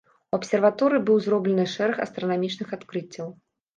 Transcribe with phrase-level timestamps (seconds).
[0.35, 3.27] У абсерваторыі быў зроблены шэраг астранамічных адкрыццяў.